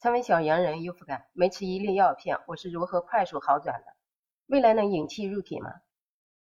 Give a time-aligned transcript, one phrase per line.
[0.00, 3.92] 成为小阳人又复感，没吃一粒药片，我是如何快速好转的？
[4.46, 5.82] 未来能引气入体吗？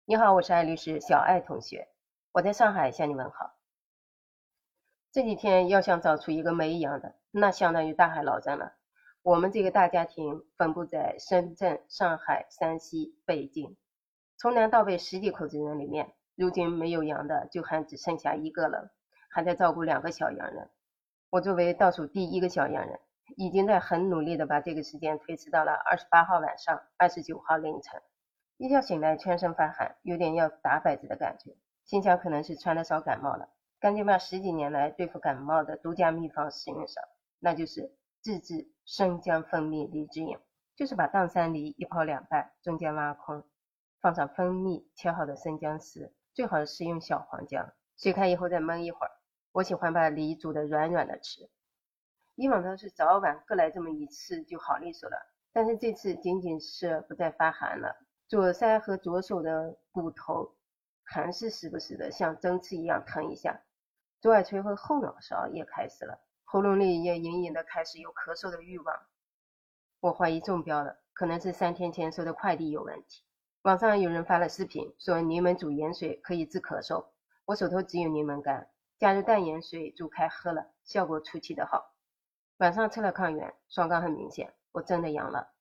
[0.04, 1.88] 你好，我是艾律师小艾同学，
[2.32, 3.54] 我在上海向你问好。
[5.10, 8.74] 这几天要想找出一个没阳的，那相当于大海捞针了。
[9.22, 13.74] 我们这个大家庭分布在深圳、上海、山西、北京，
[14.36, 18.92] 从南到北十几口子人里面，如今没有阳的就还只剩下一个了，
[19.30, 20.70] 还在照顾两个小阳人。
[21.30, 23.00] 我作为倒数第一个小阳人。
[23.36, 28.00] 已经在很努力的把这个时间推迟到了二十八号晚上，二十九号凌晨。
[28.56, 33.48] 一觉醒来，全身发汗，有点要打摆子的感觉，心想可能是穿的少感冒了，
[33.80, 37.02] 赶紧把十几年来对付感冒的独家秘方使用上，
[37.38, 37.90] 那就是
[38.20, 40.36] 自制生姜蜂蜜梨汁饮，
[40.76, 43.42] 就是把当山梨一泡两半，中间挖空，
[44.00, 49.10] 放上蜂蜜切好的生姜丝，最好是用小黄姜，水开以后再焖一会儿。
[49.52, 51.48] 我喜欢把梨煮的软软的吃。
[52.40, 55.16] 以往都是早晚各来这么一次就好利索了，
[55.52, 57.94] 但是这次仅仅是不再发寒了，
[58.28, 60.54] 左腮和左手的骨头
[61.04, 63.60] 还是时不时的像针刺一样疼一下，
[64.22, 69.02] 左耳垂和后脑勺也开始了，喉咙里也隐隐的开始有咳嗽的欲望。
[70.00, 73.22] 我怀疑中标了，可能是三天前收的快递有问题。
[73.64, 77.04] 网上有人发了视频，说柠檬煮盐水可以治咳嗽，
[77.44, 81.89] 我手头只有柠檬干，加入淡盐水煮开喝了，效果出奇的好。
[82.60, 85.54] 晚上测了抗原，双杠很明显，我真的阳了。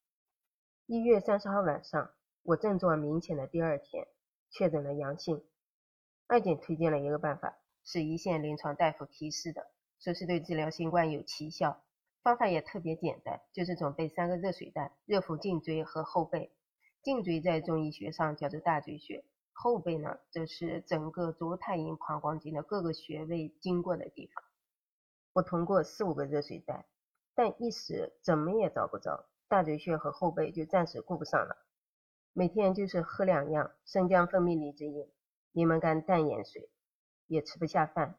[0.86, 2.11] 一月三十号晚上，
[2.44, 4.06] 我症状明显的第二天
[4.52, 5.41] 确诊了阳性。
[6.28, 11.81] 二姐推荐了一个办法，是一线临床大夫提示的，说是对治疗新冠有奇效。
[12.22, 16.52] 方法也特别简单，就是准备三个热水袋，热敷颈椎和后背。
[17.02, 24.44] 颈椎在中医学上叫做大椎穴，后背呢，则是整个足太阴膀胱经的各个穴位经过的地方。
[25.33, 26.85] 我通过四五个热水袋，
[27.35, 31.55] 但一时怎么也找不着，大椎穴和后背就暂时顾不上了。
[32.33, 35.07] 每天就是喝两样生姜蜂蜜梨汁饮、
[35.51, 36.69] 柠檬干淡盐水，
[37.28, 38.17] 也吃不下饭，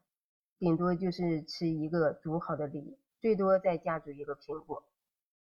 [0.59, 4.84] 顶多就是吃一个煮好的梨，最多再加煮一个苹果。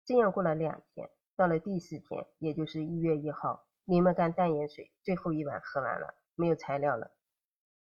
[0.06, 7.12] 这样过了两天，到了第四天，也就是一月一号，柠檬干淡盐水最后一碗喝完了，没有材料了。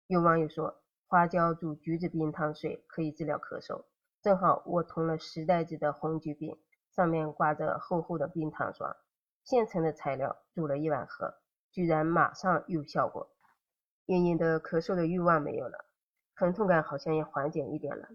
[0.06, 0.80] 有网友说。
[1.14, 3.84] 花椒煮橘子冰糖水可以治疗咳嗽。
[4.20, 6.58] 正好我囤了十袋子的红橘饼，
[6.90, 8.96] 上面挂着厚厚的冰糖霜，
[9.44, 11.36] 现成的材料煮了一碗喝，
[11.70, 13.30] 居然马上有效果。
[14.06, 15.84] 隐隐的咳嗽的欲望没有了，
[16.34, 18.08] 疼痛感好像也缓解一点了。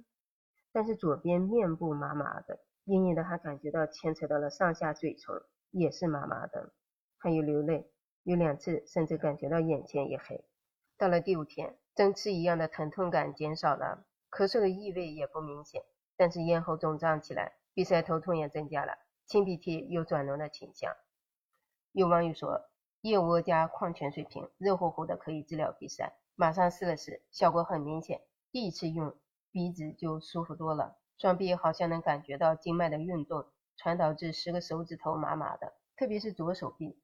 [0.74, 6.74] 但是左边面部麻麻的，隐隐的还感觉到牵扯到了上下嘴唇，也是麻麻的，
[7.18, 7.90] 还有流泪，
[8.24, 10.44] 有两次甚至感觉到眼前一黑。
[11.00, 11.78] 到了第五天。
[11.96, 15.82] 针刺一样的疼痛感减少了，咳嗽的异味也不明显，
[16.18, 20.94] 但是咽喉肿胀起来，鼻塞头痛也增加了，清鼻涕有转浓的倾向。
[21.94, 22.70] 有网友说，
[23.02, 28.22] 燕窝加矿泉水瓶，热乎乎的可以治疗鼻塞，马上试了试，效果很明显，
[28.52, 29.16] 第一次用
[29.52, 33.46] 鼻子就舒服多了，双臂好像能感觉到经脉的运动，
[33.78, 36.98] 传导至十个手指头麻麻的，特别是左手臂，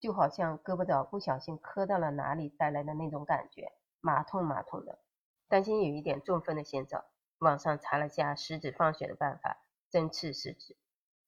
[0.00, 3.72] 就好像胳膊肘不小心磕到了哪里带来的那种感觉。
[4.00, 4.98] 麻痛麻痛的，
[5.46, 7.04] 担心有一点中风的先兆，
[7.38, 9.58] 网上查了下食指放血的办法，
[9.90, 10.74] 针刺食指，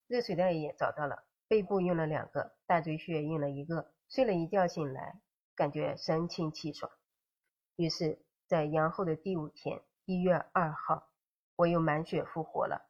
[0.06, 5.21] 热水袋也找到了，背部用了两个，大椎穴用了一个，睡了一觉醒来，
[5.55, 6.91] 感觉神清气爽。
[7.77, 11.11] 于是，在阳后的第五天，一月二号，
[11.56, 12.88] 我又满血复活了。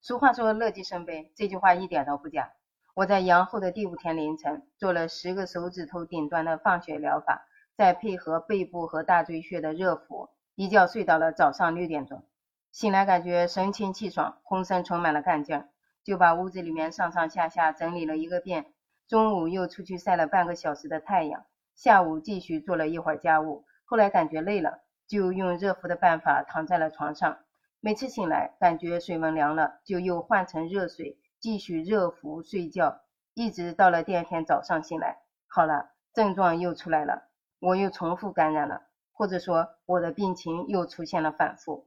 [0.00, 2.54] 俗话说乐极生悲，这句话一点都不假。
[2.94, 7.44] 我在阳后的第五天凌晨，做了十个手指头顶端的放血疗法。
[7.76, 12.22] 再配合背部和大椎穴的热敷，一觉睡到了早上六点钟，
[12.70, 15.68] 醒来感觉神清气爽，浑身充满了干劲儿，
[16.04, 18.66] 就把屋子里面上上下下整理了一个遍。
[19.08, 21.44] 中午又出去晒了半个小时的太阳，
[21.74, 23.64] 下午继续做了一会儿家务。
[23.84, 27.38] 后来感觉累了，就用热敷的办法躺在了床上。
[27.80, 33.02] 每次醒来感觉水温凉了，就又换成热水继续热敷睡觉，
[33.34, 37.28] 一直到了第二天早上醒来，好了，症状又出来了。
[37.58, 41.86] 我又重复感染了，或者说我的病情又出现了反复。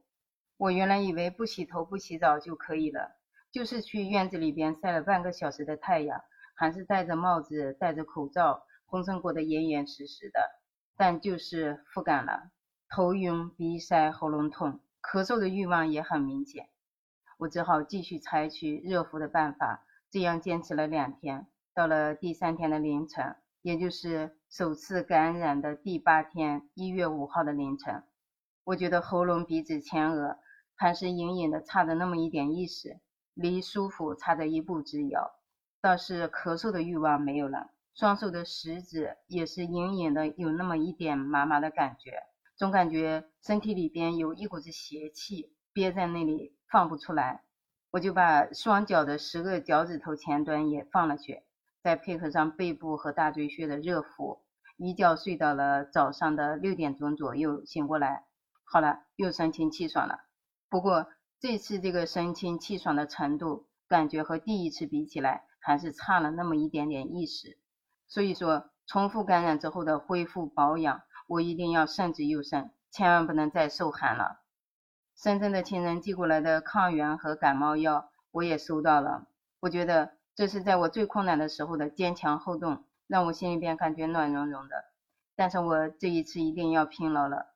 [0.58, 3.16] 我原来以为不洗头不洗澡就可以了，
[3.50, 6.20] 就是去院子里边晒了半个小时的太阳，
[6.54, 10.40] 还是戴着帽子戴着口罩，浑身裹得严严实实的，
[10.96, 12.52] 但就是复感了，
[12.88, 16.68] 头晕、鼻塞、喉咙痛、咳嗽的欲望也很明显。
[17.38, 23.36] 我只好继续采取热敷的办法，这样坚持了两天，到了第三天的凌晨。
[23.62, 28.02] 也就是首次感染的第八天，一月五号的凌晨，
[28.64, 30.38] 我觉得喉咙、鼻子、前额
[30.74, 33.00] 还是隐隐的差着那么一点意识，
[33.34, 35.32] 离舒服差着一步之遥，
[35.80, 37.70] 倒是咳嗽的欲望没有了。
[37.94, 42.22] 双手的食指也是隐隐的有那么一点麻麻的感觉，
[42.56, 47.44] 总感觉身体里边有一股子邪气憋在那里放不出来。
[47.92, 51.44] 我就把双脚的十个脚趾头前端也放了去，
[51.84, 54.40] 再配合上背部和大椎穴的热敷，
[54.76, 58.24] 一觉睡到了早上的六点钟左右醒过来，
[58.64, 60.18] 好了，又神清气爽了。
[60.68, 61.06] 不过
[61.38, 67.56] 这次这个神清气爽的程度，感觉和第一次比起来，还是差了那么一点点意识。
[68.08, 74.40] 所以说，重复感染之后的恢复保养，我一定要慎之又慎，千万不能再受寒了。
[75.20, 79.26] 深圳的亲人寄过来的抗原和感冒药，我也收到了。
[79.58, 84.84] 我觉得这是在我最困难的时候的坚强后盾，让我心里边感觉暖融融的。
[85.34, 87.46] 但是我这一次一定要拼了了，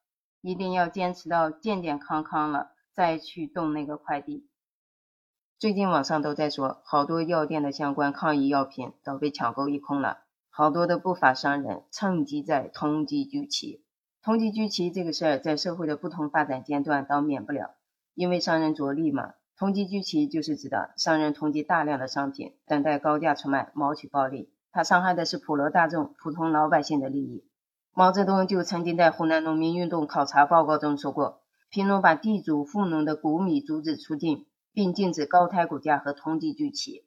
[0.40, 4.48] 一定要坚持到健健康康了再去动那个快递。
[5.60, 10.18] 最近网上都在说，好多药店的相关抗疫药品都被抢购一空了。
[10.50, 13.81] 好多的不法商人趁机在通缉聚齐，
[14.24, 17.74] 同级聚齐这个事儿，在社会的不同发展阶段都免不了，
[18.14, 19.32] 因为商人着力嘛。
[19.58, 24.48] 同级聚齐就是指的商人同级大量的商品，等待高价出卖，谋取暴利。
[24.70, 27.44] 他伤害的是普罗大众、普通老百姓的利益。
[27.92, 37.04] 毛泽东就曾经在湖南农民运动考察报告中说过，贫农把地主富农的谷米阻止出境，并禁止高抬谷价和同级聚齐。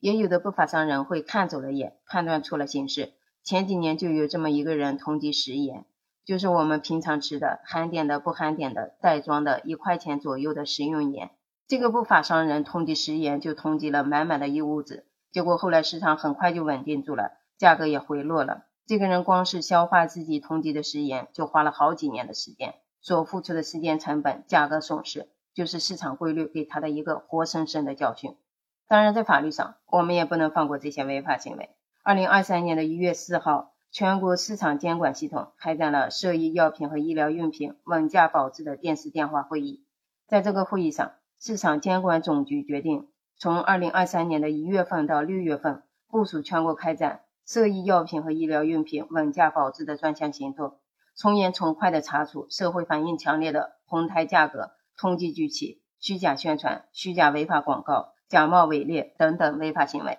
[0.00, 3.14] 也有的不法商人会看走了眼，判断错了形势。
[3.42, 5.86] 前几年就有这么一个人同级食盐，
[6.28, 11.30] 就是我们平常吃的含碘的、不含碘的、袋装的，一块钱左右的食用盐。
[11.66, 18.66] 这个不法商人通缉食盐就通缉了满满的一屋子，结果后来市场很快就稳定住了，价格也回落了。
[18.84, 28.36] 这个人光是消化自己通缉的食盐，就花了好几年的时间，所付出的时间成本、价格损失，就是市场规律给他的一个活生生的教训。
[28.86, 31.70] 当然，在法律上，我们也不能放过这些违法行为。
[32.04, 39.84] 二零二三年的一月四号，全国市场监管系统开展了涉医药品和医疗用品稳价保质的电视电话会议。
[40.28, 43.08] 在这个会议上，市场监管总局决定，
[43.38, 50.78] 从二零二三年的一月份到六月份，部署全国开展涉医药品和医疗用品稳价保质的专项行动，
[51.16, 58.14] 从严从快地查处社会反应强烈的哄抬价格、通缉聚齐、虚假宣传、虚假违法广告。
[58.28, 60.18] 假冒伪劣等等违法行为。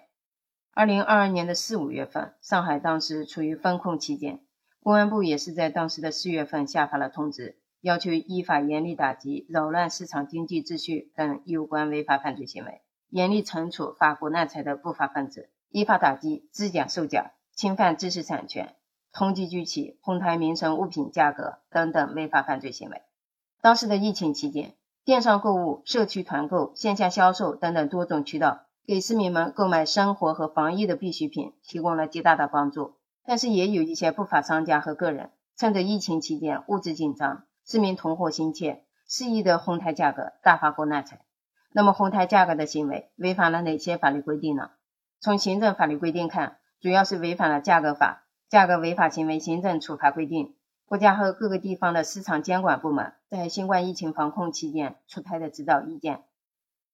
[0.79, 4.39] 二零二二年的四五月份，上海当时处于封控期间，
[4.81, 12.79] 公安部也是在当时的四月份下发了通知，要求依法严厉打击扰乱市场经济秩序等有关违法犯罪行为，
[13.09, 18.73] 严厉惩处发国难财的不法分子，依法打击制假售假、侵犯知识产权、
[19.11, 23.01] 通缉聚齐、哄抬民生物品价格等等违法犯罪行为。
[23.59, 24.75] 当时的疫情期间。
[25.05, 32.95] 电商购物、社区团购、线下销售等等多种渠道，给市民们购买生活和防疫的必需品提供了极大的帮助。
[33.23, 41.21] 但是，也有一些不法商家和个人，趁着疫情期间物资紧张、市民囤货心切，肆意的哄抬价格，大发国难财。
[41.71, 44.71] 那么，哄抬价格的行为违反了哪些法律规定呢？
[45.19, 50.55] 从行政法律规定看，主要是违反了价格法、价格违法行为行政处罚规定。
[50.87, 56.23] 国家和各个地方的市场监管部门在新冠疫情防控期间出台的指导意见，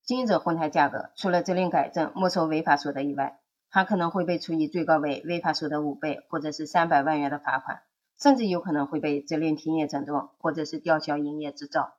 [0.06, 7.82] 经营者哄抬价格，除了责令改正、没收违法所得以外，还可能会被处以最高为违法所得五倍或者是三百万元的罚款，
[8.22, 11.96] 甚至有可能会被责令停业整顿或者是吊销营业执照。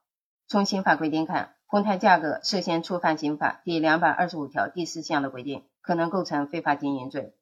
[0.47, 7.35] 从刑法规定看，哄抬价格涉嫌触犯刑法第两百二十五条第四项的规定，可能构成非法经营罪。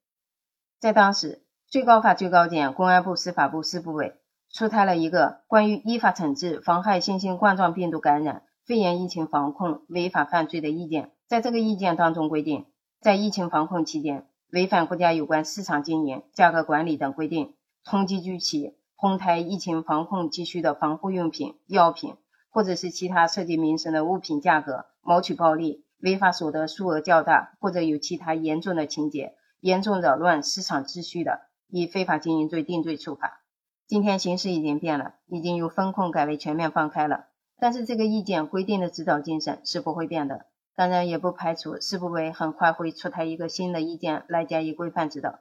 [0.79, 4.15] 在当时，最高法、最高检、公安部、司法部四部委。
[4.51, 12.65] 出台了一个关于依法惩治妨害新型冠状病毒感染、肺炎疫情防控违法犯罪的意见，在这个意见当中规定，
[12.99, 17.53] 在疫情防控期间，违反国家有关市场经营、价格管理等规定，
[17.83, 22.15] 通缉聚齐哄抬疫情防控急需的防护用品、药品，
[22.49, 33.43] 或者是其他涉及民生的物品价格，谋取暴利，违法所得数额较大，或者有其他严重的情节，严重扰乱市场秩序的，以非法经营罪定罪处罚。
[33.85, 37.25] 今天形势已经变了，已经由风控改为全面放开了。
[37.57, 40.45] 但是这个意见规定的指导精神是不会变的。
[40.75, 45.39] 当然，也不排除世部委很快会出台一个新的意见来加以规范指导。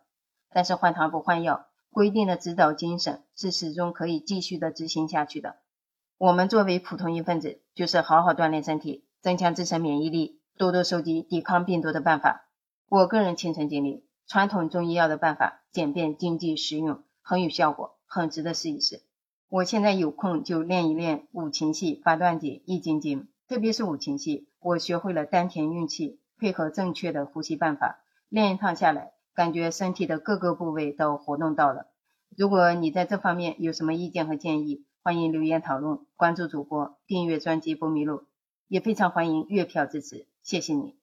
[0.52, 5.56] 但是换汤不换药，规定的指导精神是始终可以继续的执行下去的。
[6.18, 12.48] 我们作为普通一份子，就是好好锻炼身体，增强自身免疫力，多多收集抵抗病毒的办法。
[12.88, 17.94] 我个人亲身经历，传统中医药的办法简便、经济、实用，很有效果。
[18.06, 19.02] 很值得试一试。
[19.54, 31.86] 我现在有空就练一练五禽戏、八段锦、易筋经，特别是五禽戏，我学会了丹田运气，配合正确的呼吸办法，练一趟下来，感觉身体的各个部位都活动到了。
[32.36, 38.24] 如果你在这方面有什么意见和建议，欢迎留言讨论，关注主播，订阅专辑不迷路，
[38.66, 40.96] 也非常欢迎月票支持，谢谢你。